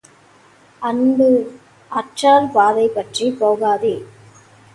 அன்பு 0.81 1.27
அற்றார் 1.91 2.51
பாதை 2.51 2.87
பற்றிப் 2.89 3.39
போகாதே. 3.39 3.95